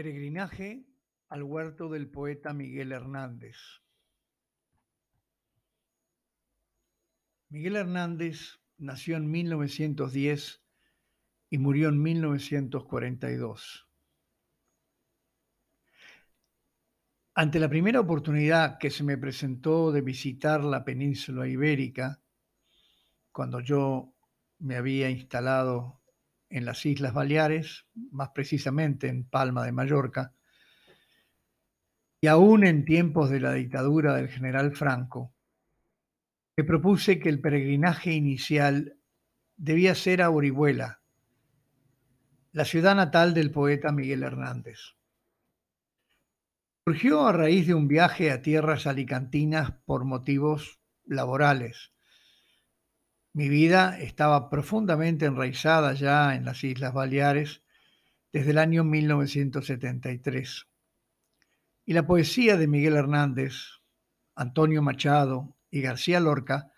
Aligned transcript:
Peregrinaje 0.00 0.86
al 1.28 1.42
huerto 1.42 1.90
del 1.90 2.08
poeta 2.08 2.54
Miguel 2.54 2.92
Hernández. 2.92 3.58
Miguel 7.50 7.76
Hernández 7.76 8.62
nació 8.78 9.18
en 9.18 9.30
1910 9.30 10.64
y 11.50 11.58
murió 11.58 11.90
en 11.90 12.00
1942. 12.00 13.90
Ante 17.34 17.60
la 17.60 17.68
primera 17.68 18.00
oportunidad 18.00 18.78
que 18.78 18.88
se 18.88 19.04
me 19.04 19.18
presentó 19.18 19.92
de 19.92 20.00
visitar 20.00 20.64
la 20.64 20.82
península 20.82 21.46
ibérica, 21.46 22.22
cuando 23.32 23.60
yo 23.60 24.14
me 24.60 24.76
había 24.76 25.10
instalado 25.10 25.99
en 26.50 26.64
las 26.64 26.84
Islas 26.84 27.14
Baleares, 27.14 27.86
más 28.10 28.30
precisamente 28.34 29.08
en 29.08 29.24
Palma 29.24 29.64
de 29.64 29.72
Mallorca, 29.72 30.34
y 32.20 32.26
aún 32.26 32.64
en 32.64 32.84
tiempos 32.84 33.30
de 33.30 33.40
la 33.40 33.54
dictadura 33.54 34.16
del 34.16 34.28
general 34.28 34.72
Franco, 34.72 35.32
me 36.56 36.64
propuse 36.64 37.18
que 37.18 37.30
el 37.30 37.40
peregrinaje 37.40 38.12
inicial 38.12 38.98
debía 39.56 39.94
ser 39.94 40.20
a 40.20 40.30
Orihuela, 40.30 41.00
la 42.52 42.64
ciudad 42.64 42.96
natal 42.96 43.32
del 43.32 43.52
poeta 43.52 43.92
Miguel 43.92 44.24
Hernández. 44.24 44.78
Surgió 46.84 47.26
a 47.26 47.32
raíz 47.32 47.68
de 47.68 47.74
un 47.74 47.86
viaje 47.86 48.32
a 48.32 48.42
tierras 48.42 48.86
alicantinas 48.86 49.72
por 49.86 50.04
motivos 50.04 50.80
laborales 51.04 51.92
mi 53.32 53.48
vida 53.48 53.98
estaba 54.00 54.50
profundamente 54.50 55.26
enraizada 55.26 55.92
ya 55.92 56.34
en 56.34 56.44
las 56.44 56.64
Islas 56.64 56.92
Baleares 56.92 57.62
desde 58.32 58.50
el 58.50 58.58
año 58.58 58.82
1973. 58.82 60.66
Y 61.86 61.92
la 61.92 62.06
poesía 62.06 62.56
de 62.56 62.66
Miguel 62.66 62.94
Hernández, 62.94 63.54
Antonio 64.34 64.82
Machado 64.82 65.56
y 65.70 65.80
García 65.80 66.18
Lorca 66.18 66.72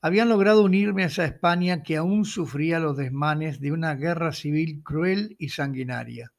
habían 0.00 0.28
logrado 0.28 0.62
unirme 0.62 1.04
a 1.04 1.06
esa 1.06 1.24
España 1.24 1.82
que 1.82 1.96
aún 1.96 2.24
sufría 2.24 2.78
los 2.78 2.96
desmanes 2.96 3.60
de 3.60 3.72
una 3.72 3.94
guerra 3.94 4.32
civil 4.32 4.82
cruel 4.82 5.36
y 5.38 5.50
sanguinaria, 5.50 6.32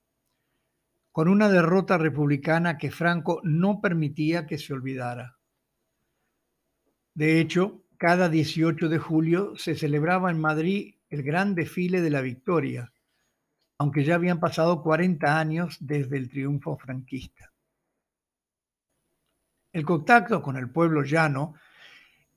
con 1.11 1.29
una 1.29 1.49
derrota 1.49 1.97
republicana 1.97 2.77
que 2.77 2.91
Franco 2.91 3.41
no 3.44 3.81
permitía 3.81 4.45
que 4.45 4.57
se 4.57 4.73
olvidara. 4.73 5.38
De 7.13 7.39
hecho, 7.39 7.84
cada 8.07 8.29
18 8.29 8.87
de 8.87 8.99
julio 8.99 9.57
se 9.57 9.73
celebraba 9.73 10.29
en 10.29 10.39
Madrid 10.39 10.93
el 11.09 11.23
gran 11.23 11.55
desfile 11.55 12.01
de 12.01 12.11
la 12.11 12.21
victoria, 12.21 12.93
aunque 13.79 14.03
ya 14.03 14.13
habían 14.13 14.39
pasado 14.39 14.83
40 14.83 15.39
años 15.39 15.77
desde 15.79 16.17
el 16.17 16.29
triunfo 16.29 16.77
franquista. 16.77 17.51
El 19.73 19.85
contacto 19.85 20.43
con 20.43 20.55
el 20.55 20.69
pueblo 20.69 21.01
llano 21.01 21.55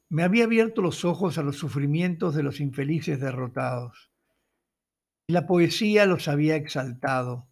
me 0.09 0.23
había 0.23 0.45
abierto 0.45 0.81
los 0.81 1.05
ojos 1.05 1.37
a 1.37 1.43
los 1.43 1.59
sufrimientos 1.59 2.35
de 2.35 2.45
los 2.45 2.61
infelices 2.61 3.21
derrotados. 3.21 4.11
Y 5.27 5.35
la 5.35 5.47
poesía 5.47 6.07
los 6.07 6.29
había 6.29 6.57
exaltado, 6.57 7.47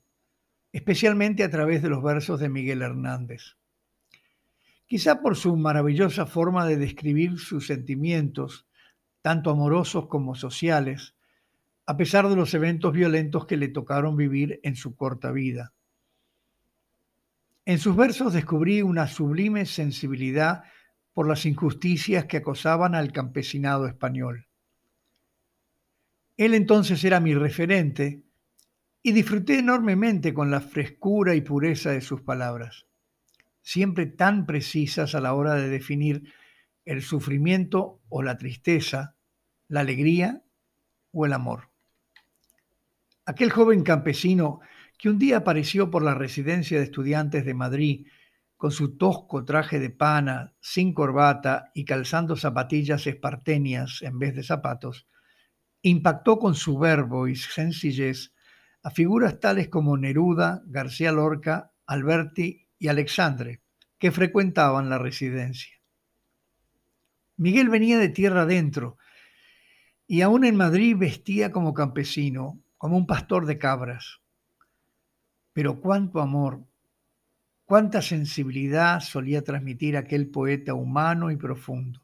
especialmente 0.73 1.45
a 1.45 1.51
través 1.51 1.83
de 1.83 1.91
los 1.91 2.03
versos 2.03 2.41
de 2.41 2.49
Miguel 2.49 2.81
Hernández 2.81 3.59
quizá 4.87 5.21
por 5.21 5.37
su 5.37 5.57
maravillosa 5.57 6.27
forma 6.27 6.65
de 6.67 6.77
describir 6.77 7.39
sus 7.39 7.67
sentimientos, 7.67 8.67
tanto 9.21 9.51
amorosos 9.51 10.07
como 10.07 10.35
sociales, 10.35 11.15
a 11.87 11.97
pesar 11.97 12.29
de 12.29 12.37
los 12.37 12.55
eventos 12.55 12.93
violentos 12.93 13.47
que 13.47 13.57
le 13.57 13.69
tocaron 13.69 14.17
vivir 14.17 14.61
en 14.63 14.77
su 14.77 14.95
corta 14.95 15.33
vida. 15.33 15.73
En 17.65 17.79
sus 17.79 17.97
versos 17.97 18.33
descubrí 18.33 18.83
una 18.83 19.09
sublime 19.09 19.67
sensibilidad 19.67 20.63
por 21.13 21.27
las 21.27 21.47
injusticias 21.47 22.27
que 22.27 22.37
acosaban 22.37 22.95
al 22.95 23.11
campesinado 23.11 23.87
español. 23.87 24.47
Él 26.37 26.55
entonces 26.55 27.03
era 27.03 27.19
mi 27.19 27.35
referente 27.35 28.23
y 29.03 29.13
disfruté 29.13 29.59
enormemente 29.59 30.33
con 30.35 30.51
la 30.51 30.61
frescura 30.61 31.35
y 31.35 31.41
pureza 31.41 31.91
de 31.91 32.01
sus 32.01 32.21
palabras 32.21 32.87
siempre 33.67 34.07
tan 34.07 34.47
precisas 34.47 35.17
a 35.17 35.21
la 35.21 35.35
hora 35.35 35.57
de 35.57 35.69
definir 35.69 36.33
el 36.85 37.03
sufrimiento 37.03 38.01
o 38.09 38.23
la 38.23 38.39
tristeza, 38.39 39.17
la 39.67 39.81
alegría 39.81 40.45
o 41.11 41.27
el 41.27 41.33
amor. 41.33 41.69
Aquel 43.25 43.51
joven 43.51 43.83
campesino 43.83 44.61
que 44.97 45.11
un 45.11 45.19
día 45.19 45.39
apareció 45.39 45.91
por 45.91 46.05
la 46.05 46.15
residencia 46.15 46.79
de 46.79 46.85
estudiantes 46.85 47.45
de 47.45 47.55
Madrid 47.55 48.07
con 48.57 48.71
su 48.71 48.97
tosco 48.97 49.45
traje 49.45 49.81
de 49.81 49.91
pana, 49.91 50.55
sin 50.61 50.95
corbata 50.95 51.73
y 51.75 51.85
calzando 51.85 52.37
zapatillas 52.37 53.09
espartenias 53.09 54.01
en 54.03 54.21
vez 54.21 54.37
de 54.37 54.45
zapatos, 54.45 55.09
impactó 55.83 56.39
con 56.39 56.55
su 56.55 56.79
verbo 56.79 57.27
y 57.27 57.35
sencillez 57.35 58.33
a 58.85 58.91
figuras 58.91 59.41
tales 59.41 59.69
como 59.69 59.97
Neruda, 59.97 60.63
García 60.67 61.11
Lorca, 61.11 61.73
Alberti 61.85 62.66
y 62.79 62.89
Alexandre, 62.89 63.61
que 63.99 64.13
frecuentaban 64.13 64.89
la 64.91 64.99
residencia. 64.99 65.75
Miguel 67.37 67.69
venía 67.69 67.99
de 67.99 68.09
tierra 68.09 68.43
adentro 68.43 68.97
y 70.07 70.23
aún 70.23 70.45
en 70.45 70.57
Madrid 70.57 70.97
vestía 70.97 71.51
como 71.51 71.75
campesino, 71.75 72.61
como 72.79 72.97
un 72.97 73.07
pastor 73.07 73.47
de 73.47 73.59
cabras. 73.59 74.21
Pero 75.53 75.81
cuánto 75.81 76.21
amor, 76.21 76.65
cuánta 77.65 78.01
sensibilidad 78.01 79.01
solía 79.01 79.43
transmitir 79.43 79.97
aquel 79.97 80.29
poeta 80.29 80.75
humano 80.75 81.31
y 81.31 81.37
profundo. 81.37 82.03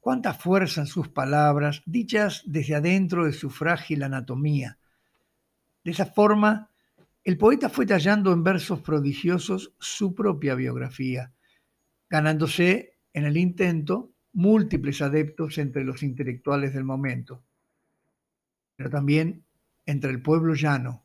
Cuánta 0.00 0.34
fuerza 0.34 0.82
en 0.82 0.86
sus 0.86 1.08
palabras, 1.08 1.82
dichas 1.84 2.42
desde 2.46 2.76
adentro 2.76 3.24
de 3.24 3.32
su 3.32 3.50
frágil 3.50 4.02
anatomía. 4.02 4.78
De 5.82 5.90
esa 5.90 6.06
forma, 6.06 6.70
el 7.26 7.38
poeta 7.38 7.68
fue 7.68 7.86
tallando 7.86 8.32
en 8.32 8.44
versos 8.44 8.82
prodigiosos 8.82 9.74
su 9.80 10.14
propia 10.14 10.54
biografía, 10.54 11.32
ganándose 12.08 13.00
en 13.12 13.24
el 13.24 13.36
intento 13.36 14.12
múltiples 14.34 15.02
adeptos 15.02 15.58
entre 15.58 15.82
los 15.82 16.04
intelectuales 16.04 16.72
del 16.72 16.84
momento, 16.84 17.42
pero 18.76 18.90
también 18.90 19.44
entre 19.86 20.12
el 20.12 20.22
pueblo 20.22 20.54
llano, 20.54 21.04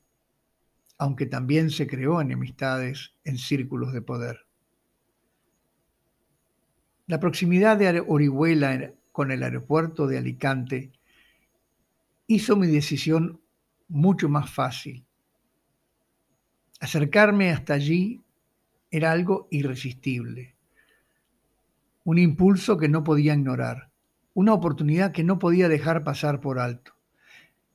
aunque 0.99 1.25
también 1.25 1.71
se 1.71 1.87
creó 1.87 2.21
enemistades 2.21 3.15
en 3.23 3.39
círculos 3.39 3.91
de 3.91 4.03
poder. 4.03 4.45
La 7.07 7.19
proximidad 7.19 7.79
de 7.79 7.99
Orihuela 7.99 8.93
con 9.11 9.31
el 9.31 9.41
aeropuerto 9.41 10.05
de 10.05 10.19
Alicante 10.19 10.91
hizo 12.27 12.55
mi 12.57 12.67
decisión 12.67 13.41
mucho 13.87 14.29
más 14.29 14.51
fácil 14.51 15.03
Acercarme 16.81 17.51
hasta 17.51 17.75
allí 17.75 18.23
era 18.89 19.11
algo 19.11 19.47
irresistible, 19.51 20.55
un 22.03 22.17
impulso 22.17 22.75
que 22.75 22.89
no 22.89 23.03
podía 23.03 23.35
ignorar, 23.35 23.91
una 24.33 24.55
oportunidad 24.55 25.11
que 25.11 25.23
no 25.23 25.37
podía 25.37 25.69
dejar 25.69 26.03
pasar 26.03 26.41
por 26.41 26.57
alto. 26.57 26.93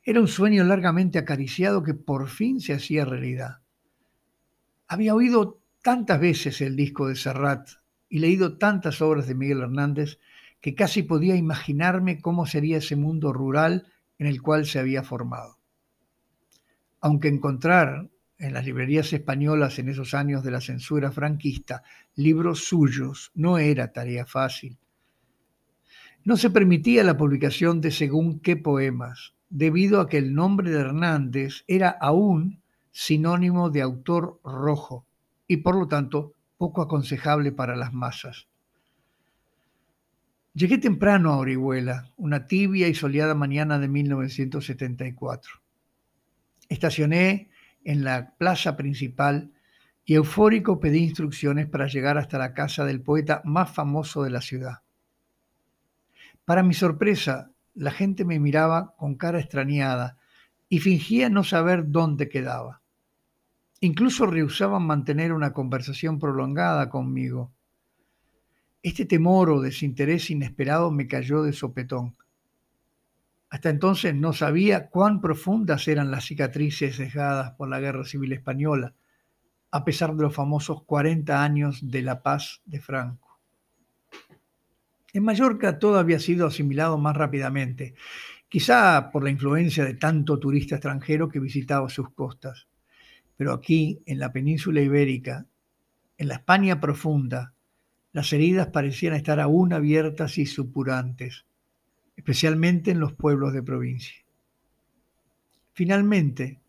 Era 0.03 0.19
un 0.19 0.27
sueño 0.27 0.65
largamente 0.65 1.21
acariciado 1.21 1.85
que 1.85 1.95
por 1.95 2.29
fin 2.29 2.61
se 2.61 2.73
hacía 2.73 3.05
realidad. 3.05 3.61
Había 4.89 5.15
oído 5.15 5.61
tantas 5.83 6.19
veces 6.19 6.61
el 6.61 6.75
disco 6.75 7.07
de 7.07 7.15
Serrat 7.15 7.69
y 8.09 8.19
leído 8.19 8.59
tantas 8.59 9.01
obras 9.01 9.29
de 9.29 9.37
Miguel 9.37 9.61
Hernández 9.61 10.19
que 10.61 10.75
casi 10.75 11.05
podía 11.05 11.37
imaginarme 11.37 12.21
cómo 12.21 12.45
sería 12.45 12.79
ese 12.79 12.97
mundo 12.97 13.33
rural 13.33 13.87
en 14.19 14.27
el 14.27 14.43
cual 14.43 14.67
se 14.67 14.81
había 14.81 15.05
formado. 15.05 15.59
Aunque 17.01 17.29
encontrar 17.29 18.11
en 18.39 18.53
las 18.53 18.65
librerías 18.65 19.13
españolas 19.13 19.79
en 19.79 19.89
esos 19.89 20.15
años 20.15 20.43
de 20.43 20.51
la 20.51 20.61
censura 20.61 21.11
franquista 21.11 21.83
libros 22.15 22.65
suyos 22.65 23.31
no 23.35 23.59
era 23.59 23.93
tarea 23.93 24.27
fácil. 24.27 24.77
No 26.25 26.37
se 26.37 26.51
permitía 26.51 27.05
la 27.05 27.17
publicación 27.17 27.81
de 27.81 27.91
según 27.91 28.41
qué 28.41 28.57
poemas, 28.57 29.35
debido 29.49 30.01
a 30.01 30.09
que 30.09 30.19
el 30.19 30.35
nombre 30.35 30.71
de 30.71 30.81
Hernández 30.81 31.65
era 31.67 31.89
aún 31.89 32.61
sinónimo 32.91 33.71
de 33.71 33.83
autor 33.83 34.41
rojo 34.43 35.07
y 35.47 35.59
por 35.59 35.77
lo 35.77 35.87
tanto 35.87 36.33
poco 36.59 36.83
aconsejable 36.83 37.53
para 37.53 37.77
las 37.77 37.93
masas. 37.93 38.49
Llegué 40.55 40.79
temprano 40.79 41.33
a 41.33 41.37
Orihuela, 41.37 42.11
una 42.17 42.47
tibia 42.47 42.89
y 42.89 42.95
soleada 42.95 43.35
mañana 43.35 43.79
de 43.79 43.89
1974. 43.89 45.53
Estacioné 46.69 47.51
en 47.87 48.03
la 48.03 48.35
plaza 48.37 48.77
principal 48.77 49.53
y 50.05 50.15
eufórico 50.15 50.81
pedí 50.81 51.05
instrucciones 51.05 51.69
para 51.69 51.87
llegar 51.87 52.19
hasta 52.19 52.37
la 52.37 52.53
casa 52.53 52.85
del 52.85 53.01
poeta 53.01 53.43
más 53.45 53.71
famoso 53.71 54.25
de 54.25 54.31
la 54.31 54.41
ciudad. 54.41 54.83
Para 56.45 56.65
mi 56.65 56.75
sorpresa, 56.75 57.53
la 57.75 57.93
gente 57.93 58.25
me 58.25 58.41
miraba 58.41 58.97
con 58.97 59.15
cara 59.15 59.39
extrañada 59.39 60.19
y 60.69 60.81
fingía 60.81 61.31
no 61.31 61.45
saber 61.45 61.85
dónde 61.87 62.29
quedaba. 62.29 62.83
Incluso 63.79 64.27
rehusaban 64.27 64.85
mantener 64.85 65.33
una 65.33 65.53
conversación 65.53 66.19
prolongada 66.19 66.91
conmigo. 66.91 67.53
Este 68.83 69.05
temor 69.05 69.49
o 69.51 69.61
desinterés 69.61 70.29
inesperado 70.31 70.91
me 70.91 71.07
cayó 71.07 71.45
de 71.45 71.53
sopetón. 71.53 72.17
Hasta 73.49 73.71
entonces 73.71 74.15
no 74.15 74.33
sabía 74.33 74.89
cuán 74.89 75.21
profundas 75.21 75.87
eran 75.89 76.11
las 76.11 76.25
cicatrices 76.25 76.99
dejadas 76.99 77.53
por 77.53 77.69
la 77.69 77.81
Guerra 77.81 78.05
Civil 78.05 78.33
Española, 78.33 78.95
a 79.71 79.85
pesar 79.85 80.15
de 80.15 80.23
los 80.23 80.35
famosos 80.35 80.83
40 80.85 81.43
años 81.43 81.81
de 81.83 82.03
la 82.03 82.23
paz 82.23 82.63
de 82.65 82.81
Franco. 82.81 83.41
En 85.13 85.25
Mallorca 85.25 85.79
todo 85.79 85.99
había 85.99 86.19
sido 86.19 86.47
asimilado 86.47 86.99
más 86.99 87.17
rápidamente, 87.17 87.95
quizá 88.49 89.11
por 89.11 89.25
la 89.25 89.31
influencia 89.31 89.85
de 89.85 89.95
tanto 89.95 90.39
turista 90.39 90.77
extranjero 90.77 91.29
que 91.29 91.41
visitaba 91.41 91.89
sus 91.89 92.11
costas. 92.11 92.67
Pero 93.37 93.53
aquí, 93.53 94.03
en 94.07 94.19
la 94.19 94.33
península 94.33 94.81
ibérica, 94.81 95.47
en 96.19 96.29
la 96.29 96.35
España 96.35 96.81
profunda, 96.81 97.55
las 98.13 98.33
heridas 98.33 98.69
parecían 98.69 99.15
estar 99.15 99.41
aún 99.41 99.73
abiertas 99.73 100.39
y 100.39 100.47
supurantes, 100.47 101.45
especialmente 102.17 102.91
en 102.91 103.01
los 103.01 103.13
pueblos 103.13 103.53
de 103.53 103.63
provincia. 103.63 104.17
Finalmente, 105.73 106.61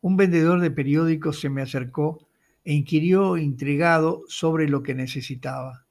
un 0.00 0.16
vendedor 0.16 0.60
de 0.60 0.70
periódicos 0.70 1.40
se 1.40 1.48
me 1.48 1.62
acercó 1.62 2.28
e 2.62 2.74
inquirió 2.74 3.36
intrigado 3.36 4.22
sobre 4.28 4.68
lo 4.68 4.82
que 4.82 4.94
necesitaba. 4.94 5.86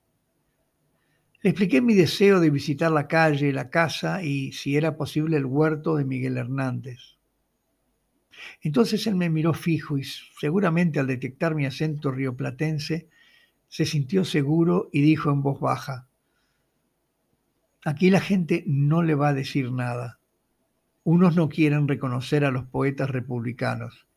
Le 1.41 1.49
expliqué 1.49 1.81
mi 1.81 1.93
deseo 1.93 2.39
de 2.39 2.49
visitar 2.49 2.91
la 2.91 3.07
calle, 3.07 3.51
la 3.51 3.69
casa 3.69 4.23
y, 4.23 4.53
si 4.53 4.77
era 4.77 4.95
posible, 4.95 5.35
el 5.37 5.45
huerto 5.45 5.95
de 5.95 6.05
Miguel 6.05 6.37
Hernández. 6.37 6.99
Entonces 8.61 9.05
él 9.07 9.15
me 9.15 9.29
miró 9.29 9.53
fijo 9.53 9.97
y 9.97 10.03
seguramente 10.03 10.99
al 10.99 11.07
detectar 11.07 11.55
mi 11.55 11.65
acento 11.65 12.11
rioplatense, 12.11 13.09
se 13.67 13.85
sintió 13.85 14.23
seguro 14.23 14.89
y 14.93 15.01
dijo 15.01 15.31
en 15.31 15.41
voz 15.41 15.59
baja, 15.59 16.07
aquí 17.85 18.09
la 18.09 18.21
gente 18.21 18.63
no 18.67 19.03
le 19.03 19.15
va 19.15 19.29
a 19.29 19.33
decir 19.33 19.71
nada. 19.71 20.19
Unos 21.03 21.35
no 21.35 21.49
quieren 21.49 21.87
reconocer 21.87 22.45
a 22.45 22.51
los 22.51 22.65
poetas 22.65 23.09
republicanos, 23.09 24.07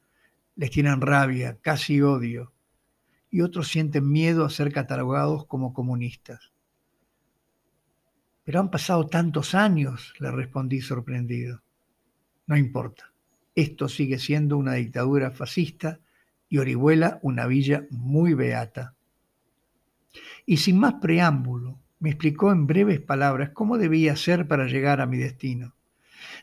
les 0.54 0.70
tienen 0.70 1.00
rabia, 1.00 1.58
casi 1.60 2.00
odio, 2.00 2.52
y 3.30 3.40
otros 3.40 3.68
sienten 3.68 4.10
miedo 4.10 4.44
a 4.44 4.50
ser 4.50 4.72
catalogados 4.72 5.46
como 5.46 5.74
comunistas. 5.74 6.52
Pero 8.44 8.60
han 8.60 8.70
pasado 8.70 9.06
tantos 9.08 9.54
años, 9.54 10.14
le 10.20 10.30
respondí 10.30 10.80
sorprendido. 10.80 11.62
No 12.46 12.56
importa. 12.56 13.12
Esto 13.56 13.88
sigue 13.88 14.18
siendo 14.18 14.56
una 14.56 14.74
dictadura 14.74 15.32
fascista 15.32 15.98
y 16.48 16.58
Orihuela 16.58 17.18
una 17.22 17.46
villa 17.46 17.86
muy 17.90 18.34
beata. 18.34 18.94
Y 20.44 20.58
sin 20.58 20.78
más 20.78 20.94
preámbulo, 20.94 21.80
me 21.98 22.10
explicó 22.10 22.52
en 22.52 22.66
breves 22.66 23.00
palabras 23.00 23.50
cómo 23.50 23.78
debía 23.78 24.12
hacer 24.12 24.46
para 24.48 24.66
llegar 24.66 25.00
a 25.00 25.06
mi 25.06 25.16
destino. 25.16 25.74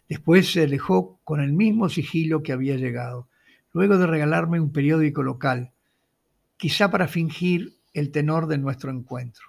Después 0.09 0.51
se 0.51 0.63
alejó 0.63 1.19
con 1.23 1.41
el 1.41 1.53
mismo 1.53 1.89
sigilo 1.89 2.43
que 2.43 2.51
había 2.51 2.75
llegado, 2.75 3.27
luego 3.71 3.97
de 3.97 4.07
regalarme 4.07 4.59
un 4.59 4.71
periódico 4.71 5.23
local, 5.23 5.71
quizá 6.57 6.91
para 6.91 7.07
fingir 7.07 7.75
el 7.93 8.11
tenor 8.11 8.47
de 8.47 8.57
nuestro 8.57 8.91
encuentro. 8.91 9.47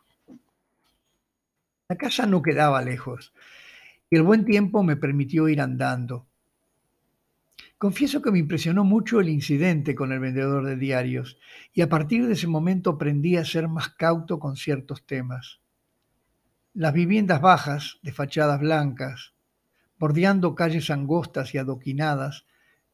La 1.88 1.96
casa 1.96 2.26
no 2.26 2.42
quedaba 2.42 2.82
lejos 2.82 3.32
y 4.10 4.16
el 4.16 4.22
buen 4.22 4.44
tiempo 4.44 4.82
me 4.82 4.96
permitió 4.96 5.48
ir 5.48 5.60
andando, 5.60 6.26
Confieso 7.84 8.22
que 8.22 8.30
me 8.30 8.38
impresionó 8.38 8.82
mucho 8.82 9.20
el 9.20 9.28
incidente 9.28 9.94
con 9.94 10.10
el 10.10 10.18
vendedor 10.18 10.64
de 10.64 10.76
diarios 10.76 11.38
y 11.74 11.82
a 11.82 11.88
partir 11.88 12.26
de 12.26 12.32
ese 12.32 12.46
momento 12.46 12.90
aprendí 12.90 13.36
a 13.36 13.44
ser 13.44 13.68
más 13.68 13.90
cauto 13.90 14.38
con 14.38 14.56
ciertos 14.56 15.04
temas. 15.04 15.60
Las 16.76 16.92
viviendas 16.92 17.40
bajas, 17.40 18.00
de 18.02 18.12
fachadas 18.12 18.58
blancas, 18.58 19.32
bordeando 19.96 20.56
calles 20.56 20.90
angostas 20.90 21.54
y 21.54 21.58
adoquinadas, 21.58 22.46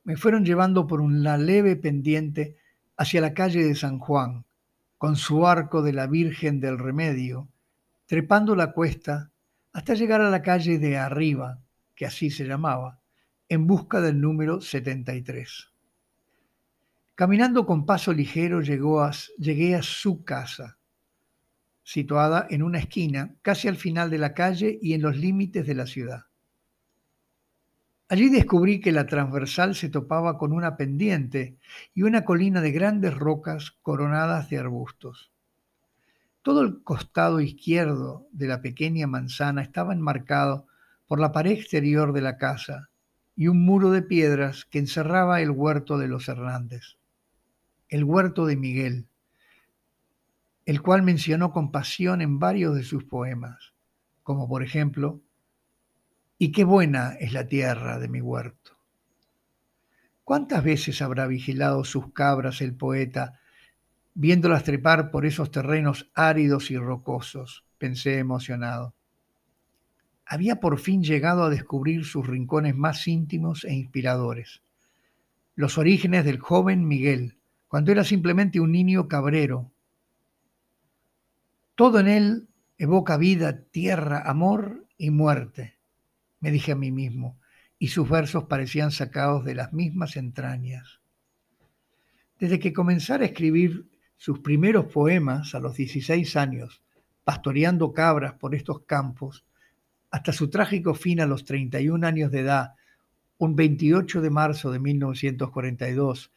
me 0.04 0.18
fueron 0.18 0.44
llevando 0.44 0.86
por 0.86 1.00
una 1.00 1.38
leve 1.38 1.76
pendiente 1.76 2.58
hacia 2.98 3.22
la 3.22 3.32
calle 3.32 3.64
de 3.64 3.74
San 3.74 3.98
Juan, 3.98 4.44
con 4.98 5.16
su 5.16 5.46
arco 5.46 5.80
de 5.80 5.94
la 5.94 6.06
Virgen 6.06 6.60
del 6.60 6.78
Remedio, 6.78 7.48
trepando 8.04 8.54
la 8.54 8.72
cuesta 8.72 9.30
hasta 9.72 9.94
llegar 9.94 10.20
a 10.20 10.28
la 10.28 10.42
calle 10.42 10.78
de 10.78 10.98
arriba, 10.98 11.58
que 11.94 12.04
así 12.04 12.30
se 12.30 12.44
llamaba, 12.44 13.00
en 13.48 13.66
busca 13.66 14.02
del 14.02 14.20
número 14.20 14.60
73. 14.60 15.70
Caminando 17.14 17.64
con 17.64 17.86
paso 17.86 18.12
ligero 18.12 18.58
a, 19.02 19.12
llegué 19.38 19.74
a 19.74 19.82
su 19.82 20.22
casa, 20.22 20.76
situada 21.82 22.46
en 22.50 22.62
una 22.62 22.78
esquina, 22.78 23.34
casi 23.42 23.68
al 23.68 23.76
final 23.76 24.10
de 24.10 24.18
la 24.18 24.34
calle 24.34 24.78
y 24.80 24.94
en 24.94 25.02
los 25.02 25.16
límites 25.16 25.66
de 25.66 25.74
la 25.74 25.86
ciudad. 25.86 26.26
Allí 28.08 28.28
descubrí 28.28 28.80
que 28.80 28.90
la 28.90 29.06
transversal 29.06 29.74
se 29.74 29.88
topaba 29.88 30.36
con 30.36 30.52
una 30.52 30.76
pendiente 30.76 31.58
y 31.94 32.02
una 32.02 32.24
colina 32.24 32.60
de 32.60 32.72
grandes 32.72 33.14
rocas 33.14 33.76
coronadas 33.82 34.50
de 34.50 34.58
arbustos. 34.58 35.30
Todo 36.42 36.62
el 36.62 36.82
costado 36.82 37.40
izquierdo 37.40 38.26
de 38.32 38.48
la 38.48 38.62
pequeña 38.62 39.06
manzana 39.06 39.62
estaba 39.62 39.92
enmarcado 39.92 40.66
por 41.06 41.20
la 41.20 41.32
pared 41.32 41.52
exterior 41.52 42.12
de 42.12 42.22
la 42.22 42.36
casa, 42.36 42.90
y 43.40 43.48
un 43.48 43.64
muro 43.64 43.90
de 43.90 44.02
piedras 44.02 44.66
que 44.66 44.78
encerraba 44.78 45.40
el 45.40 45.50
huerto 45.50 45.96
de 45.96 46.08
los 46.08 46.28
Hernández, 46.28 46.98
el 47.88 48.04
huerto 48.04 48.44
de 48.44 48.56
Miguel, 48.56 49.06
el 50.66 50.82
cual 50.82 51.02
mencionó 51.02 51.52
con 51.52 51.70
pasión 51.70 52.20
en 52.20 52.38
varios 52.38 52.74
de 52.74 52.82
sus 52.82 53.04
poemas, 53.04 53.74
como 54.22 54.48
por 54.48 54.62
ejemplo, 54.62 55.20
Y 56.38 56.52
qué 56.52 56.64
buena 56.64 57.14
es 57.20 57.32
la 57.32 57.46
tierra 57.46 57.98
de 57.98 58.08
mi 58.08 58.20
huerto. 58.20 58.78
¿Cuántas 60.24 60.64
veces 60.64 61.02
habrá 61.02 61.26
vigilado 61.26 61.84
sus 61.84 62.12
cabras 62.12 62.60
el 62.60 62.74
poeta, 62.74 63.40
viéndolas 64.14 64.64
trepar 64.64 65.10
por 65.10 65.26
esos 65.26 65.50
terrenos 65.50 66.10
áridos 66.14 66.70
y 66.70 66.78
rocosos? 66.78 67.64
pensé 67.78 68.18
emocionado 68.18 68.94
había 70.32 70.60
por 70.60 70.78
fin 70.78 71.02
llegado 71.02 71.42
a 71.42 71.50
descubrir 71.50 72.04
sus 72.04 72.24
rincones 72.24 72.76
más 72.76 73.08
íntimos 73.08 73.64
e 73.64 73.74
inspiradores. 73.74 74.62
Los 75.56 75.76
orígenes 75.76 76.24
del 76.24 76.38
joven 76.38 76.86
Miguel, 76.86 77.36
cuando 77.66 77.90
era 77.90 78.04
simplemente 78.04 78.60
un 78.60 78.70
niño 78.70 79.08
cabrero. 79.08 79.72
Todo 81.80 81.98
en 81.98 82.08
él 82.08 82.48
evoca 82.76 83.16
vida, 83.16 83.62
tierra, 83.62 84.20
amor 84.26 84.86
y 84.98 85.08
muerte, 85.08 85.78
me 86.38 86.50
dije 86.50 86.72
a 86.72 86.76
mí 86.76 86.92
mismo, 86.92 87.40
y 87.78 87.88
sus 87.88 88.06
versos 88.06 88.44
parecían 88.44 88.90
sacados 88.90 89.46
de 89.46 89.54
las 89.54 89.72
mismas 89.72 90.16
entrañas. 90.16 91.00
Desde 92.38 92.58
que 92.58 92.74
comenzara 92.74 93.22
a 93.22 93.28
escribir 93.28 93.88
sus 94.18 94.40
primeros 94.40 94.92
poemas 94.92 95.54
a 95.54 95.58
los 95.58 95.74
16 95.74 96.36
años, 96.36 96.82
pastoreando 97.24 97.94
cabras 97.94 98.34
por 98.34 98.54
estos 98.54 98.82
campos, 98.82 99.46
hasta 100.10 100.34
su 100.34 100.50
trágico 100.50 100.92
fin 100.92 101.22
a 101.22 101.26
los 101.26 101.46
31 101.46 102.06
años 102.06 102.30
de 102.30 102.40
edad, 102.40 102.74
un 103.38 103.56
28 103.56 104.20
de 104.20 104.28
marzo 104.28 104.70
de 104.70 104.80
1942, 104.80 106.30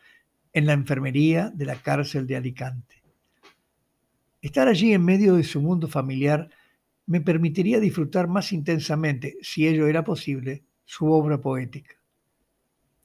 en 0.53 0.65
la 0.67 0.71
enfermería 0.71 1.51
de 1.53 1.65
la 1.65 1.75
cárcel 1.75 2.27
de 2.27 2.37
Alicante. 2.37 3.02
Estar 4.43 4.67
allí 4.67 4.93
en 4.93 5.03
medio 5.03 5.33
de 5.33 5.43
su 5.43 5.59
mundo 5.59 5.87
familiar 5.87 6.51
me 7.07 7.19
permitiría 7.19 7.79
disfrutar 7.79 8.27
más 8.27 8.53
intensamente, 8.53 9.37
si 9.41 9.67
ello 9.67 9.87
era 9.87 10.03
posible, 10.03 10.63
su 10.85 11.11
obra 11.11 11.41
poética. 11.41 11.95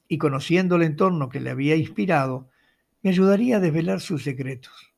Y 0.07 0.19
conociendo 0.19 0.77
el 0.77 0.83
entorno 0.83 1.31
que 1.31 1.41
le 1.41 1.49
había 1.49 1.77
inspirado, 1.77 2.51
me 3.01 3.09
ayudaría 3.09 3.57
a 3.57 3.61
desvelar 3.61 4.01
sus 4.01 4.25
secretos. 4.25 4.93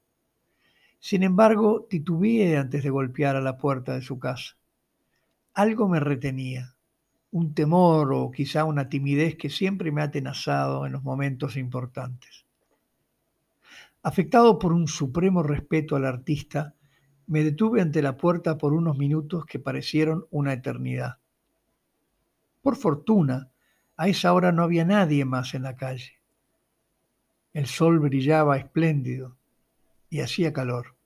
Sin 0.98 1.22
embargo, 1.22 1.86
titubeé 1.88 2.56
antes 2.56 2.82
de 2.82 2.90
golpear 2.90 3.36
a 3.36 3.40
la 3.40 3.56
puerta 3.56 3.94
de 3.94 4.02
su 4.02 4.18
casa 4.18 4.56
algo 5.54 5.88
me 5.88 6.00
retenía, 6.00 6.74
un 7.32 7.54
temor 7.54 8.12
o 8.12 8.30
quizá 8.30 8.64
una 8.64 8.88
timidez 8.88 9.36
que 9.36 9.50
siempre 9.50 9.92
me 9.92 10.00
ha 10.00 10.04
atenazado 10.04 10.86
en 10.86 10.92
los 10.92 11.02
momentos 11.02 11.56
importantes. 11.56 12.46
Afectado 14.02 14.58
por 14.58 14.72
un 14.72 14.88
supremo 14.88 15.42
respeto 15.42 15.94
al 15.94 16.06
artista, 16.06 16.74
me 17.26 17.44
detuve 17.44 17.82
ante 17.82 18.00
la 18.00 18.16
puerta 18.16 18.56
por 18.56 18.72
unos 18.72 18.96
minutos 18.96 19.44
que 19.44 19.58
parecieron 19.58 20.26
una 20.30 20.54
eternidad. 20.54 21.18
Por 22.62 22.76
fortuna, 22.76 23.50
a 23.96 24.08
esa 24.08 24.32
hora 24.32 24.52
no 24.52 24.62
había 24.62 24.84
nadie 24.84 25.24
más 25.24 25.54
en 25.54 25.62
la 25.62 25.76
calle. 25.76 26.20
El 27.52 27.66
sol 27.66 27.98
brillaba 27.98 28.56
espléndido 28.56 29.36
y 30.08 30.20
hacía 30.20 30.52
calor. 30.52 30.96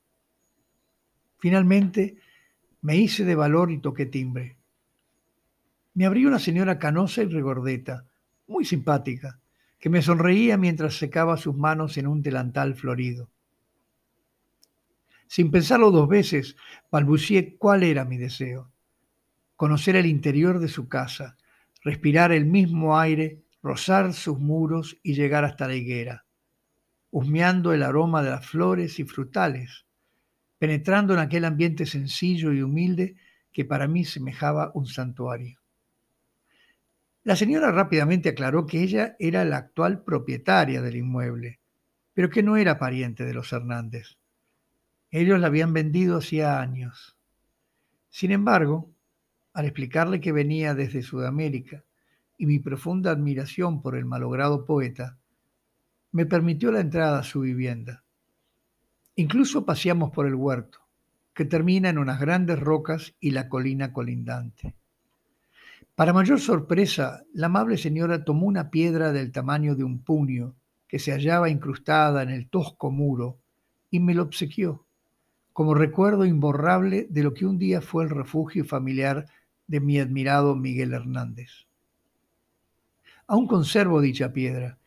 Finalmente 1.38 2.16
me 2.80 2.96
hice 2.96 3.24
de 3.24 3.34
valor 3.34 3.70
y 3.70 3.78
toqué 3.78 4.06
timbre. 4.06 4.56
Me 5.94 6.06
abrió 6.06 6.28
una 6.28 6.38
señora 6.38 6.78
canosa 6.78 7.22
y 7.22 7.26
regordeta, 7.26 8.06
muy 8.46 8.64
simpática, 8.64 9.40
que 9.84 9.90
me 9.90 10.00
sonreía 10.00 10.56
mientras 10.56 10.96
secaba 10.96 11.36
sus 11.36 11.54
manos 11.54 11.98
en 11.98 12.06
un 12.06 12.22
delantal 12.22 12.74
florido. 12.74 13.28
Sin 15.26 15.50
pensarlo 15.50 15.90
dos 15.90 16.08
veces, 16.08 16.56
balbucié 16.90 17.58
cuál 17.58 17.82
era 17.82 18.06
mi 18.06 18.16
deseo. 18.16 18.72
Conocer 19.56 19.96
el 19.96 20.06
interior 20.06 20.58
de 20.58 20.68
su 20.68 20.88
casa, 20.88 21.36
respirar 21.82 22.32
el 22.32 22.46
mismo 22.46 22.98
aire, 22.98 23.42
rozar 23.62 24.14
sus 24.14 24.38
muros 24.38 24.96
y 25.02 25.12
llegar 25.12 25.44
hasta 25.44 25.68
la 25.68 25.74
higuera, 25.74 26.24
husmeando 27.10 27.74
el 27.74 27.82
aroma 27.82 28.22
de 28.22 28.30
las 28.30 28.46
flores 28.46 28.98
y 28.98 29.04
frutales, 29.04 29.84
penetrando 30.56 31.12
en 31.12 31.20
aquel 31.20 31.44
ambiente 31.44 31.84
sencillo 31.84 32.54
y 32.54 32.62
humilde 32.62 33.16
que 33.52 33.66
para 33.66 33.86
mí 33.86 34.06
semejaba 34.06 34.70
un 34.72 34.86
santuario. 34.86 35.60
La 37.24 37.36
señora 37.36 37.72
rápidamente 37.72 38.28
aclaró 38.28 38.66
que 38.66 38.82
ella 38.82 39.16
era 39.18 39.46
la 39.46 39.56
actual 39.56 40.04
propietaria 40.04 40.82
del 40.82 40.96
inmueble, 40.96 41.58
pero 42.12 42.28
que 42.28 42.42
no 42.42 42.58
era 42.58 42.78
pariente 42.78 43.24
de 43.24 43.32
los 43.32 43.50
Hernández. 43.50 44.18
Ellos 45.10 45.40
la 45.40 45.46
habían 45.46 45.72
vendido 45.72 46.18
hacía 46.18 46.60
años. 46.60 47.16
Sin 48.10 48.30
embargo, 48.30 48.92
al 49.54 49.64
explicarle 49.64 50.20
que 50.20 50.32
venía 50.32 50.74
desde 50.74 51.02
Sudamérica 51.02 51.82
y 52.36 52.44
mi 52.44 52.58
profunda 52.58 53.10
admiración 53.10 53.80
por 53.80 53.96
el 53.96 54.04
malogrado 54.04 54.66
poeta, 54.66 55.16
me 56.12 56.26
permitió 56.26 56.72
la 56.72 56.80
entrada 56.80 57.20
a 57.20 57.24
su 57.24 57.40
vivienda. 57.40 58.04
Incluso 59.16 59.64
paseamos 59.64 60.10
por 60.10 60.26
el 60.26 60.34
huerto, 60.34 60.80
que 61.32 61.46
termina 61.46 61.88
en 61.88 61.96
unas 61.96 62.20
grandes 62.20 62.60
rocas 62.60 63.14
y 63.18 63.30
la 63.30 63.48
colina 63.48 63.94
colindante. 63.94 64.74
Para 65.94 66.12
mayor 66.12 66.40
sorpresa, 66.40 67.24
la 67.32 67.46
amable 67.46 67.78
señora 67.78 68.24
tomó 68.24 68.46
una 68.46 68.70
piedra 68.70 69.12
del 69.12 69.32
tamaño 69.32 69.74
de 69.76 69.84
un 69.84 70.02
puño 70.02 70.54
que 70.88 70.98
se 70.98 71.12
hallaba 71.12 71.50
incrustada 71.50 72.22
en 72.22 72.30
el 72.30 72.48
tosco 72.48 72.90
muro 72.90 73.38
y 73.90 74.00
me 74.00 74.14
lo 74.14 74.22
obsequió 74.22 74.84
como 75.54 75.74
recuerdo 75.74 76.26
imborrable 76.26 77.06
de 77.08 77.22
lo 77.22 77.32
que 77.32 77.46
un 77.46 77.58
día 77.58 77.80
fue 77.80 78.02
el 78.02 78.10
refugio 78.10 78.64
familiar 78.64 79.26
de 79.68 79.78
mi 79.78 80.00
admirado 80.00 80.56
Miguel 80.56 80.92
Hernández. 80.92 81.68
Aún 83.28 83.46
conservo 83.46 84.00
dicha 84.00 84.32
piedra, 84.32 84.78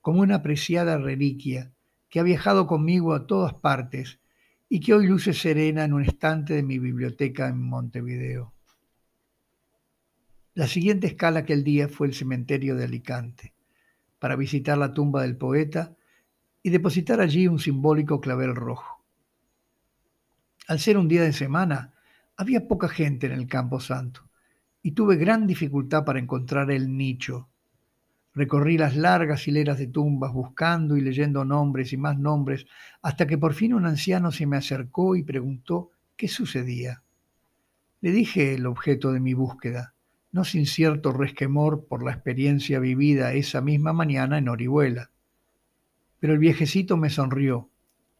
como 0.00 0.20
una 0.20 0.36
apreciada 0.36 0.96
reliquia 0.96 1.72
que 2.08 2.20
ha 2.20 2.22
viajado 2.22 2.68
conmigo 2.68 3.14
a 3.14 3.26
todas 3.26 3.52
partes 3.54 4.20
y 4.68 4.78
que 4.78 4.94
hoy 4.94 5.08
luce 5.08 5.34
serena 5.34 5.82
en 5.82 5.92
un 5.92 6.04
estante 6.04 6.54
de 6.54 6.62
mi 6.62 6.78
biblioteca 6.78 7.48
en 7.48 7.60
Montevideo. 7.60 8.52
La 10.54 10.66
siguiente 10.66 11.06
escala 11.06 11.40
aquel 11.40 11.62
día 11.62 11.88
fue 11.88 12.08
el 12.08 12.14
cementerio 12.14 12.74
de 12.74 12.82
Alicante, 12.82 13.54
para 14.18 14.34
visitar 14.34 14.76
la 14.76 14.92
tumba 14.92 15.22
del 15.22 15.36
poeta 15.36 15.94
y 16.60 16.70
depositar 16.70 17.20
allí 17.20 17.46
un 17.46 17.60
simbólico 17.60 18.20
clavel 18.20 18.56
rojo. 18.56 19.04
Al 20.66 20.80
ser 20.80 20.98
un 20.98 21.06
día 21.06 21.22
de 21.22 21.32
semana, 21.32 21.94
había 22.36 22.66
poca 22.66 22.88
gente 22.88 23.26
en 23.26 23.32
el 23.32 23.46
Campo 23.46 23.78
Santo 23.78 24.28
y 24.82 24.90
tuve 24.90 25.14
gran 25.16 25.46
dificultad 25.46 26.04
para 26.04 26.18
encontrar 26.18 26.72
el 26.72 26.96
nicho. 26.96 27.48
Recorrí 28.34 28.76
las 28.76 28.96
largas 28.96 29.46
hileras 29.46 29.78
de 29.78 29.86
tumbas 29.86 30.32
buscando 30.32 30.96
y 30.96 31.00
leyendo 31.00 31.44
nombres 31.44 31.92
y 31.92 31.96
más 31.96 32.18
nombres 32.18 32.66
hasta 33.02 33.26
que 33.26 33.38
por 33.38 33.54
fin 33.54 33.72
un 33.72 33.86
anciano 33.86 34.32
se 34.32 34.46
me 34.46 34.56
acercó 34.56 35.14
y 35.14 35.22
preguntó 35.22 35.90
qué 36.16 36.26
sucedía. 36.26 37.04
Le 38.00 38.10
dije 38.10 38.54
el 38.54 38.66
objeto 38.66 39.12
de 39.12 39.20
mi 39.20 39.34
búsqueda, 39.34 39.94
no 40.32 40.44
sin 40.44 40.66
cierto 40.66 41.12
resquemor 41.12 41.86
por 41.86 42.04
la 42.04 42.12
experiencia 42.12 42.78
vivida 42.78 43.32
esa 43.32 43.60
misma 43.60 43.92
mañana 43.92 44.38
en 44.38 44.48
Orihuela. 44.48 45.10
Pero 46.18 46.34
el 46.34 46.38
viejecito 46.38 46.96
me 46.96 47.10
sonrió 47.10 47.70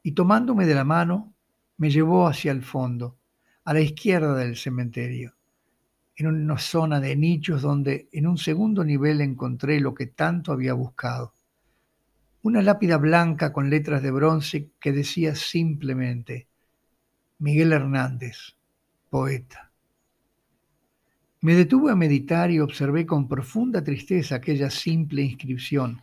y 0.02 0.12
tomándome 0.12 0.66
de 0.66 0.74
la 0.74 0.84
mano 0.84 1.32
me 1.76 1.90
llevó 1.90 2.26
hacia 2.26 2.52
el 2.52 2.62
fondo, 2.62 3.16
a 3.64 3.72
la 3.72 3.80
izquierda 3.80 4.34
del 4.34 4.56
cementerio, 4.56 5.34
en 6.16 6.26
una 6.26 6.58
zona 6.58 7.00
de 7.00 7.16
nichos 7.16 7.62
donde 7.62 8.08
en 8.12 8.26
un 8.26 8.38
segundo 8.38 8.84
nivel 8.84 9.20
encontré 9.20 9.80
lo 9.80 9.94
que 9.94 10.06
tanto 10.06 10.52
había 10.52 10.74
buscado. 10.74 11.34
Una 12.42 12.62
lápida 12.62 12.96
blanca 12.96 13.52
con 13.52 13.70
letras 13.70 14.02
de 14.02 14.10
bronce 14.10 14.70
que 14.80 14.92
decía 14.92 15.34
simplemente 15.34 16.48
Miguel 17.38 17.72
Hernández, 17.72 18.56
poeta. 19.08 19.69
Me 21.42 21.54
detuve 21.54 21.90
a 21.90 21.96
meditar 21.96 22.50
y 22.50 22.60
observé 22.60 23.06
con 23.06 23.26
profunda 23.26 23.82
tristeza 23.82 24.36
aquella 24.36 24.68
simple 24.68 25.22
inscripción 25.22 26.02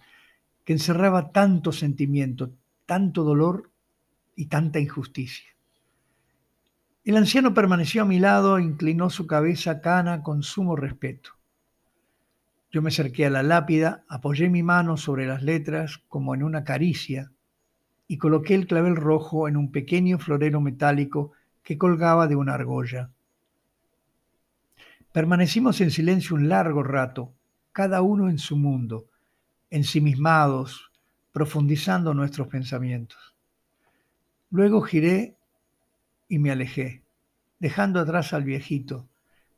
que 0.66 0.74
encerraba 0.74 1.32
tanto 1.32 1.72
sentimiento, 1.72 2.52
tanto 2.88 3.24
dolor 3.24 3.70
y 4.36 4.48
tanta 4.48 4.80
injusticia. 4.80 5.48
El 7.06 7.18
anciano 7.18 7.54
permaneció 7.54 8.02
a 8.02 8.06
mi 8.06 8.20
lado 8.20 8.60
inclinó 8.60 9.10
su 9.10 9.28
cabeza 9.28 9.80
cana 9.80 10.24
con 10.24 10.42
sumo 10.42 10.76
respeto. 10.76 11.32
Yo 12.72 12.82
me 12.82 12.90
acerqué 12.90 13.28
a 13.28 13.30
la 13.30 13.44
lápida, 13.44 14.04
apoyé 14.10 14.50
mi 14.50 14.64
mano 14.64 14.98
sobre 14.98 15.26
las 15.26 15.44
letras 15.44 16.02
como 16.10 16.34
en 16.34 16.44
una 16.44 16.64
caricia 16.64 17.32
y 18.08 18.18
coloqué 18.18 18.56
el 18.56 18.68
clavel 18.68 18.96
rojo 18.96 19.48
en 19.48 19.56
un 19.56 19.72
pequeño 19.72 20.18
florero 20.18 20.62
metálico 20.62 21.32
que 21.64 21.78
colgaba 21.78 22.28
de 22.28 22.36
una 22.36 22.56
argolla. 22.56 23.12
Permanecimos 25.18 25.82
en 25.82 25.90
silencio 25.90 26.36
un 26.36 26.48
largo 26.48 26.84
rato, 26.84 27.34
cada 27.72 28.04
uno 28.04 28.30
en 28.30 28.38
su 28.38 28.56
mundo, 28.56 29.08
ensimismados, 29.72 30.92
profundizando 31.32 32.14
nuestros 32.14 32.50
pensamientos. 32.50 33.34
Luego 34.52 34.82
giré 34.82 35.36
y 36.28 36.38
me 36.38 36.52
alejé, 36.52 37.02
dejando 37.58 38.00
atrás 38.00 38.32
al 38.32 38.44
viejito, 38.44 39.10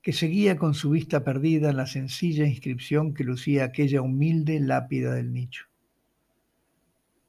que 0.01 0.13
seguía 0.13 0.56
con 0.56 0.75
su 0.75 0.92
vista 0.92 1.25
perdida 1.25 1.72
en 1.72 1.75
la 1.75 1.88
sencilla 1.88 2.46
inscripción 2.46 3.13
que 3.13 3.25
lucía 3.25 3.66
aquella 3.66 4.01
humilde 4.01 4.62
lápida 4.62 5.13
del 5.13 5.34
nicho. 5.34 5.66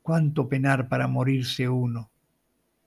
Cuánto 0.03 0.49
penar 0.49 0.89
para 0.89 1.09
morirse 1.09 1.69
uno, 1.69 2.13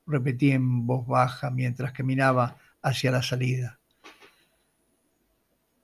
repetí 0.08 0.52
en 0.52 0.88
voz 0.88 1.06
baja 1.06 1.52
mientras 1.52 1.92
caminaba 1.92 2.56
hacia 2.82 3.12
la 3.12 3.22
salida. 3.22 3.82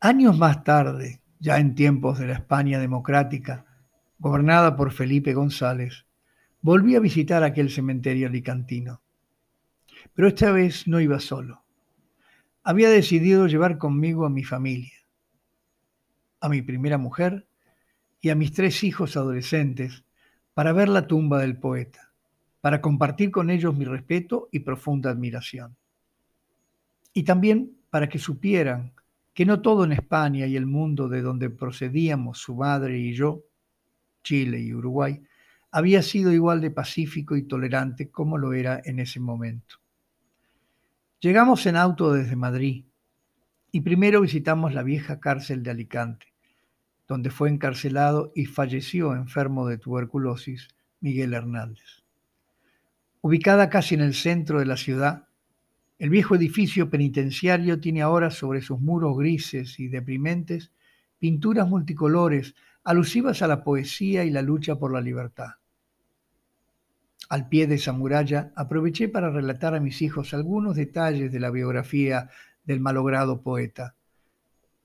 Años 0.01 0.37
más 0.37 0.63
tarde, 0.63 1.19
ya 1.41 1.57
en 1.57 1.75
tiempos 1.75 2.19
de 2.19 2.27
la 2.27 2.35
España 2.35 2.79
democrática, 2.79 3.65
gobernada 4.17 4.77
por 4.77 4.93
Felipe 4.93 5.33
González, 5.33 6.05
volví 6.61 6.95
a 6.95 7.01
visitar 7.01 7.43
aquel 7.43 7.69
cementerio 7.69 8.29
alicantino. 8.29 9.01
Pero 10.13 10.29
esta 10.29 10.53
vez 10.53 10.87
no 10.87 11.01
iba 11.01 11.19
solo. 11.19 11.65
Había 12.63 12.89
decidido 12.89 13.47
llevar 13.47 13.77
conmigo 13.77 14.25
a 14.25 14.29
mi 14.29 14.45
familia, 14.45 14.93
a 16.39 16.47
mi 16.47 16.61
primera 16.61 16.97
mujer 16.97 17.45
y 18.21 18.29
a 18.29 18.35
mis 18.35 18.53
tres 18.53 18.85
hijos 18.85 19.17
adolescentes 19.17 20.05
para 20.53 20.71
ver 20.71 20.87
la 20.87 21.07
tumba 21.07 21.41
del 21.41 21.57
poeta, 21.57 22.13
para 22.61 22.79
compartir 22.79 23.31
con 23.31 23.49
ellos 23.49 23.75
mi 23.75 23.83
respeto 23.83 24.47
y 24.53 24.59
profunda 24.59 25.09
admiración. 25.09 25.75
Y 27.11 27.23
también 27.23 27.75
para 27.89 28.07
que 28.07 28.17
supieran 28.17 28.93
que 29.33 29.45
no 29.45 29.61
todo 29.61 29.83
en 29.83 29.91
España 29.91 30.45
y 30.45 30.55
el 30.55 30.65
mundo 30.65 31.07
de 31.07 31.21
donde 31.21 31.49
procedíamos 31.49 32.39
su 32.39 32.55
madre 32.55 32.99
y 32.99 33.13
yo, 33.13 33.43
Chile 34.23 34.59
y 34.59 34.73
Uruguay, 34.73 35.21
había 35.71 36.01
sido 36.01 36.31
igual 36.31 36.61
de 36.61 36.71
pacífico 36.71 37.35
y 37.35 37.43
tolerante 37.43 38.09
como 38.09 38.37
lo 38.37 38.53
era 38.53 38.81
en 38.83 38.99
ese 38.99 39.19
momento. 39.19 39.77
Llegamos 41.19 41.65
en 41.65 41.75
auto 41.75 42.13
desde 42.13 42.35
Madrid 42.35 42.85
y 43.71 43.81
primero 43.81 44.21
visitamos 44.21 44.73
la 44.73 44.83
vieja 44.83 45.19
cárcel 45.19 45.63
de 45.63 45.71
Alicante, 45.71 46.27
donde 47.07 47.29
fue 47.29 47.49
encarcelado 47.49 48.31
y 48.35 48.45
falleció 48.45 49.13
enfermo 49.13 49.67
de 49.67 49.77
tuberculosis 49.77 50.69
Miguel 51.01 51.33
Hernández. 51.33 52.03
Ubicada 53.21 53.69
casi 53.69 53.95
en 53.95 54.01
el 54.01 54.13
centro 54.13 54.59
de 54.59 54.65
la 54.65 54.77
ciudad, 54.77 55.28
el 55.99 56.09
viejo 56.09 56.35
edificio 56.35 56.89
penitenciario 56.89 57.81
tiene 57.81 58.01
ahora 58.01 58.31
sobre 58.31 58.61
sus 58.61 58.79
muros 58.79 59.17
grises 59.17 59.81
y 59.81 59.89
deprimentes 59.89 60.71
pinturas 61.19 61.67
multicolores 61.67 62.55
alusivas 62.85 63.41
a 63.41 63.47
la 63.47 63.65
poesía 63.65 64.23
y 64.23 64.29
la 64.29 64.41
lucha 64.41 64.79
por 64.79 64.93
la 64.93 65.01
libertad. 65.01 65.55
Al 67.27 67.49
pie 67.49 67.67
de 67.67 67.75
esa 67.75 67.91
muralla 67.91 68.53
aproveché 68.55 69.09
para 69.09 69.29
relatar 69.29 69.75
a 69.75 69.81
mis 69.81 70.01
hijos 70.01 70.33
algunos 70.33 70.77
detalles 70.77 71.33
de 71.33 71.39
la 71.41 71.51
biografía 71.51 72.29
del 72.63 72.79
malogrado 72.79 73.41
poeta, 73.41 73.95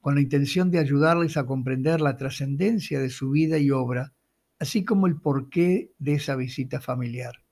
con 0.00 0.16
la 0.16 0.20
intención 0.20 0.72
de 0.72 0.80
ayudarles 0.80 1.36
a 1.36 1.46
comprender 1.46 2.00
la 2.00 2.16
trascendencia 2.16 2.98
de 2.98 3.08
su 3.08 3.30
vida 3.30 3.58
y 3.58 3.70
obra, 3.70 4.12
así 4.58 4.84
como 4.84 5.06
el 5.06 5.20
porqué 5.20 5.92
de 5.98 6.14
esa 6.14 6.34
visita 6.34 6.80
familiar. 6.80 7.43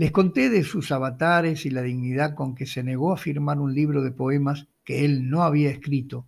Les 0.00 0.12
conté 0.12 0.48
de 0.48 0.64
sus 0.64 0.92
avatares 0.92 1.66
y 1.66 1.70
la 1.70 1.82
dignidad 1.82 2.34
con 2.34 2.54
que 2.54 2.64
se 2.64 2.82
negó 2.82 3.12
a 3.12 3.18
firmar 3.18 3.58
un 3.58 3.74
libro 3.74 4.00
de 4.00 4.10
poemas 4.10 4.66
que 4.82 5.04
él 5.04 5.28
no 5.28 5.42
había 5.42 5.68
escrito, 5.68 6.26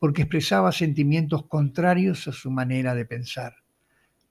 porque 0.00 0.22
expresaba 0.22 0.72
sentimientos 0.72 1.46
contrarios 1.46 2.26
a 2.26 2.32
su 2.32 2.50
manera 2.50 2.96
de 2.96 3.04
pensar, 3.04 3.54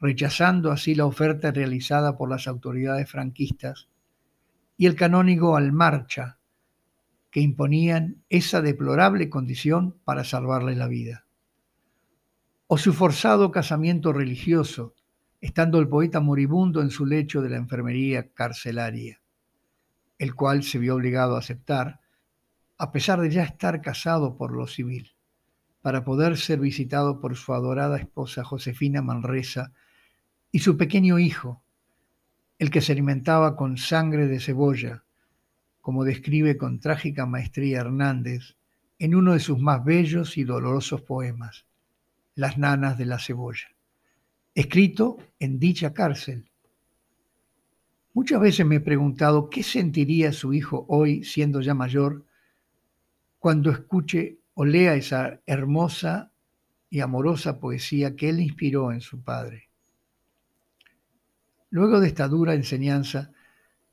rechazando 0.02 0.74
así 0.74 0.94
la 0.94 1.06
oferta 1.06 1.52
realizada 1.52 2.18
por 2.18 2.30
las 2.30 2.50
autoridades 2.50 3.10
franquistas 3.10 3.88
y 4.76 4.88
el 4.88 4.96
canónigo 4.96 5.56
Almarcha, 5.56 6.38
que 7.32 7.40
imponían 7.40 8.26
esa 8.28 8.62
deplorable 8.62 9.30
condición 9.30 9.96
para 10.04 10.26
salvarle 10.26 10.76
la 10.76 10.90
vida. 10.90 11.24
O 12.68 12.78
su 12.78 12.92
forzado 12.92 13.52
casamiento 13.52 14.12
religioso, 14.12 14.96
estando 15.42 15.80
el 15.80 15.88
poeta 15.88 16.20
moribundo 16.20 16.82
en 16.82 16.90
su 16.90 17.06
lecho 17.06 17.42
de 17.42 17.50
la 17.50 17.58
enfermería 17.58 18.30
carcelaria, 18.34 19.22
el 20.18 20.36
cual 20.36 20.64
se 20.64 20.80
vio 20.80 20.96
obligado 20.96 21.36
a 21.36 21.40
aceptar, 21.40 22.02
a 22.78 22.92
pesar 22.92 23.22
de 23.22 23.30
ya 23.30 23.44
estar 23.44 23.82
casado 23.82 24.38
por 24.38 24.52
lo 24.52 24.68
civil, 24.68 25.14
para 25.82 26.04
poder 26.04 26.38
ser 26.38 26.60
visitado 26.60 27.22
por 27.22 27.36
su 27.36 27.54
adorada 27.54 27.98
esposa 27.98 28.44
Josefina 28.44 29.02
Manresa 29.02 29.72
y 30.52 30.60
su 30.60 30.78
pequeño 30.78 31.20
hijo, 31.20 31.64
el 32.58 32.70
que 32.70 32.82
se 32.82 32.92
alimentaba 32.92 33.56
con 33.56 33.78
sangre 33.78 34.28
de 34.28 34.42
cebolla, 34.42 35.04
como 35.80 36.04
describe 36.04 36.58
con 36.58 36.82
trágica 36.82 37.26
maestría 37.26 37.80
Hernández 37.80 38.58
en 39.00 39.16
uno 39.16 39.34
de 39.34 39.40
sus 39.40 39.58
más 39.58 39.84
bellos 39.86 40.38
y 40.38 40.44
dolorosos 40.44 41.02
poemas, 41.02 41.66
Las 42.36 42.58
nanas 42.58 42.98
de 42.98 43.06
la 43.06 43.20
cebolla, 43.20 43.70
escrito 44.60 45.18
en 45.40 45.58
dicha 45.58 45.94
cárcel. 45.94 46.52
Muchas 48.14 48.42
veces 48.42 48.66
me 48.66 48.76
he 48.76 48.80
preguntado 48.82 49.50
qué 49.50 49.64
sentiría 49.64 50.34
su 50.34 50.54
hijo 50.54 50.86
hoy, 50.90 51.24
siendo 51.24 51.62
ya 51.62 51.74
mayor, 51.74 52.26
cuando 53.38 53.72
escuche 53.72 54.40
o 54.56 54.66
lea 54.66 54.96
esa 54.96 55.40
hermosa 55.46 56.34
y 56.90 57.00
amorosa 57.00 57.58
poesía 57.62 58.18
que 58.18 58.28
él 58.28 58.42
inspiró 58.42 58.92
en 58.92 59.00
su 59.00 59.24
padre. 59.24 59.70
Luego 61.70 62.02
de 62.02 62.10
esta 62.10 62.28
dura 62.28 62.54
enseñanza, 62.54 63.32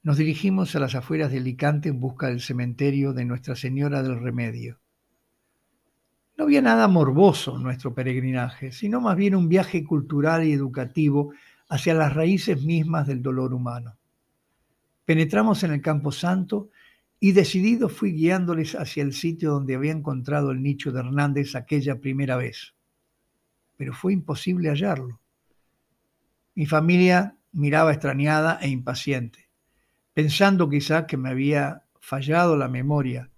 nos 0.02 0.16
dirigimos 0.16 0.74
a 0.74 0.80
las 0.80 0.96
afueras 0.96 1.30
de 1.30 1.38
Alicante 1.38 1.90
en 1.90 2.00
busca 2.00 2.26
del 2.26 2.40
cementerio 2.40 3.12
de 3.12 3.24
Nuestra 3.24 3.54
Señora 3.54 4.02
del 4.02 4.20
Remedio. 4.20 4.80
No 6.36 6.44
había 6.44 6.60
nada 6.60 6.86
morboso 6.86 7.56
en 7.56 7.62
nuestro 7.62 7.94
peregrinaje, 7.94 8.70
sino 8.70 9.00
más 9.00 9.16
bien 9.16 9.34
un 9.34 9.48
viaje 9.48 9.84
cultural 9.84 10.44
y 10.44 10.52
educativo 10.52 11.32
hacia 11.68 11.94
las 11.94 12.14
raíces 12.14 12.62
mismas 12.62 13.06
del 13.06 13.22
dolor 13.22 13.54
humano. 13.54 13.96
Penetramos 15.04 15.62
en 15.62 15.72
el 15.72 15.80
Campo 15.80 16.12
Santo 16.12 16.68
y 17.18 17.32
decidido 17.32 17.88
fui 17.88 18.12
guiándoles 18.12 18.74
hacia 18.74 19.02
el 19.02 19.14
sitio 19.14 19.52
donde 19.52 19.74
había 19.74 19.92
encontrado 19.92 20.50
el 20.50 20.62
nicho 20.62 20.92
de 20.92 21.00
Hernández 21.00 21.54
aquella 21.54 22.00
primera 22.00 22.36
vez. 22.36 22.74
Pero 23.76 23.94
fue 23.94 24.12
imposible 24.12 24.68
hallarlo. 24.68 25.20
Mi 26.54 26.66
familia 26.66 27.36
miraba 27.52 27.92
extrañada 27.92 28.58
e 28.60 28.68
impaciente, 28.68 29.48
pensando 30.12 30.68
quizá 30.68 31.06
que 31.06 31.16
me 31.16 31.30
había 31.30 31.84
fallado 32.00 32.56
la 32.56 32.68
memoria, 32.68 33.30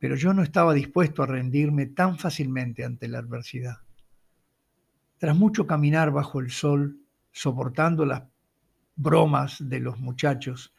pero 0.00 0.16
yo 0.16 0.34
no 0.34 0.42
estaba 0.42 0.74
dispuesto 0.74 1.22
a 1.22 1.26
rendirme 1.26 1.86
tan 1.86 2.18
fácilmente 2.18 2.84
ante 2.84 3.06
la 3.06 3.18
adversidad. 3.18 3.76
Tras 5.18 5.36
mucho 5.36 5.68
caminar 5.68 6.10
bajo 6.10 6.40
el 6.40 6.50
sol, 6.50 6.98
soportando 7.30 8.04
las 8.04 8.24
bromas 8.96 9.58
de 9.60 9.78
los 9.78 10.00
muchachos, 10.00 10.74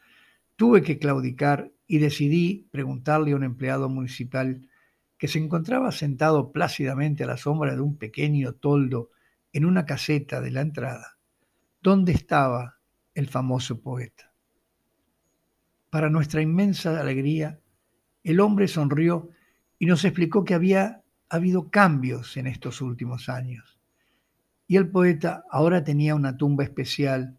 tuve 0.56 0.82
que 0.82 0.98
claudicar 0.98 1.72
y 1.86 1.98
decidí 1.98 2.68
preguntarle 2.70 3.32
a 3.32 3.36
un 3.36 3.44
empleado 3.44 3.88
municipal 3.88 4.68
que 5.16 5.28
se 5.28 5.38
encontraba 5.38 5.92
sentado 5.92 6.52
plácidamente 6.52 7.24
a 7.24 7.28
la 7.28 7.38
sombra 7.38 7.74
de 7.74 7.80
un 7.80 7.96
pequeño 7.96 8.52
toldo 8.52 9.10
en 9.54 9.64
una 9.64 9.86
caseta 9.86 10.42
de 10.42 10.50
la 10.50 10.60
entrada 10.60 11.16
¿Dónde 11.82 12.12
estaba 12.12 12.78
el 13.12 13.28
famoso 13.28 13.80
poeta? 13.80 14.32
Para 15.90 16.10
nuestra 16.10 16.40
inmensa 16.40 17.00
alegría, 17.00 17.58
el 18.22 18.40
hombre 18.40 18.68
sonrió 18.68 19.30
y 19.78 19.86
nos 19.86 20.04
explicó 20.04 20.44
que 20.44 20.54
había 20.54 21.02
habido 21.28 21.70
cambios 21.70 22.36
en 22.36 22.46
estos 22.46 22.80
últimos 22.80 23.28
años. 23.28 23.78
Y 24.66 24.76
el 24.76 24.88
poeta 24.88 25.44
ahora 25.50 25.82
tenía 25.82 26.14
una 26.14 26.36
tumba 26.36 26.64
especial, 26.64 27.38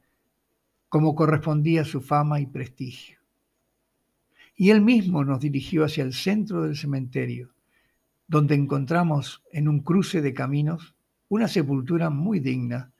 como 0.89 1.15
correspondía 1.15 1.81
a 1.81 1.85
su 1.85 2.01
fama 2.01 2.39
y 2.39 2.45
prestigio. 2.45 3.19
Y 4.55 4.69
él 4.69 4.81
mismo 4.81 5.23
nos 5.23 5.39
dirigió 5.39 5.85
hacia 5.85 6.03
el 6.03 6.13
centro 6.13 6.63
del 6.63 6.75
cementerio, 6.75 7.53
donde 8.27 8.55
encontramos 8.55 9.43
en 9.51 9.67
un 9.67 9.81
cruce 9.81 10.21
de 10.21 10.33
caminos 10.33 10.95
una 11.29 11.47
sepultura 11.47 12.09
muy 12.09 12.39
digna 12.39 12.91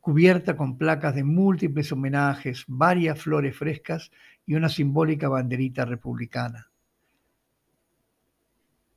cubierta 0.00 0.56
con 0.56 0.76
placas 0.78 1.14
de 1.14 1.22
múltiples 1.22 1.92
homenajes, 1.92 2.64
varias 2.66 3.20
flores 3.20 3.56
frescas 3.56 4.10
y 4.44 4.54
una 4.54 4.68
simbólica 4.68 5.28
banderita 5.28 5.84
republicana. 5.84 6.71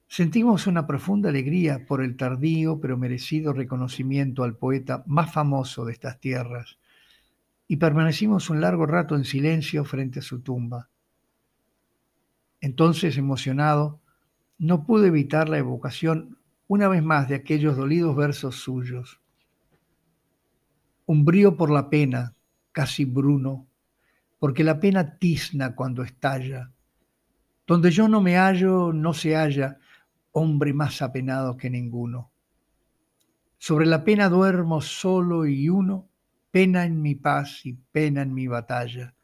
Sentimos 0.08 0.68
una 0.68 0.86
profunda 0.86 1.30
alegría 1.30 1.86
por 1.86 2.02
el 2.02 2.16
tardío 2.16 2.80
pero 2.80 2.98
merecido 2.98 3.54
reconocimiento 3.54 4.44
al 4.44 4.56
poeta 4.56 5.04
más 5.08 5.34
famoso 5.34 5.86
de 5.86 5.94
estas 5.94 6.20
tierras 6.20 6.78
y 7.68 7.78
permanecimos 7.78 8.50
un 8.50 8.62
largo 8.62 8.86
rato 8.86 9.16
en 9.16 9.26
silencio 9.26 9.84
frente 9.84 10.20
a 10.20 10.22
su 10.22 10.42
tumba. 10.42 10.90
Entonces, 12.62 13.18
emocionado, 13.18 14.00
no 14.58 14.86
pude 14.86 15.08
evitar 15.08 15.50
la 15.50 15.58
evocación 15.58 16.38
una 16.68 16.88
vez 16.88 17.04
más 17.04 17.28
de 17.28 17.36
aquellos 17.36 17.76
dolidos 17.76 18.16
versos 18.16 18.56
suyos 18.58 19.20
umbrío 21.06 21.56
por 21.56 21.70
la 21.70 21.90
pena, 21.90 22.34
casi 22.72 23.06
bruno, 23.06 23.68
porque 24.40 24.64
la 24.64 24.80
pena 24.80 25.18
tizna 25.18 25.76
cuando 25.76 26.04
estalla. 26.04 26.72
Donde 27.68 27.92
yo 27.92 28.08
no 28.08 28.22
me 28.22 28.38
hallo, 28.38 28.92
no 28.94 29.14
se 29.14 29.36
halla 29.36 29.80
hombre 30.36 30.74
más 30.74 31.02
apenado 31.02 31.58
que 31.58 31.70
ninguno. 31.70 32.32
Sobre 33.58 33.86
la 33.86 34.04
pena 34.04 34.30
duermo 34.30 34.82
solo 34.82 35.46
y 35.46 35.70
uno, 35.70 36.08
pena 36.52 36.86
en 36.86 37.02
mi 37.02 37.16
paz 37.16 37.66
y 37.66 37.74
pena 37.74 38.22
en 38.22 38.34
mi 38.34 38.48
batalla. 38.48 39.16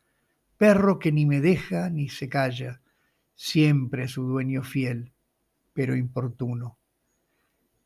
Perro 0.58 1.00
que 1.00 1.12
ni 1.12 1.26
me 1.26 1.40
deja 1.40 1.90
ni 1.90 2.10
se 2.10 2.28
calla, 2.28 2.82
siempre 3.36 4.08
su 4.08 4.24
dueño 4.24 4.64
fiel, 4.64 5.14
pero 5.74 5.96
importuno. 5.96 6.78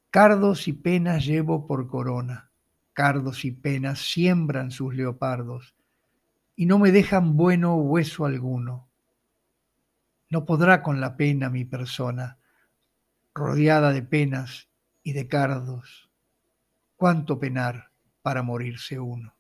Cardos 0.09 0.67
y 0.67 0.73
penas 0.73 1.25
llevo 1.25 1.67
por 1.67 1.87
corona 1.87 2.51
cardos 2.95 3.43
y 3.43 3.51
penas 3.51 3.99
siembran 3.99 4.71
sus 4.71 4.95
leopardos 4.95 5.75
y 6.55 6.65
no 6.65 6.79
me 6.79 6.93
dejan 6.93 7.35
bueno 7.35 7.75
hueso 7.75 8.25
alguno. 8.25 8.87
No 10.29 10.45
podrá 10.45 10.81
con 10.81 11.01
la 11.01 11.17
pena 11.17 11.49
mi 11.49 11.65
persona, 11.65 12.39
rodeada 13.35 13.91
de 13.91 14.01
penas 14.01 14.69
y 15.03 15.11
de 15.11 15.27
cardos, 15.27 16.09
cuánto 16.95 17.37
penar 17.37 17.91
para 18.21 18.41
morirse 18.41 18.97
uno. 18.97 19.34